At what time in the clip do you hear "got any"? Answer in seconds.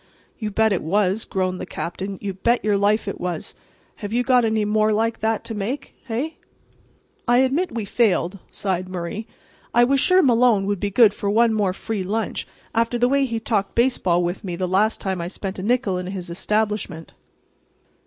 4.23-4.65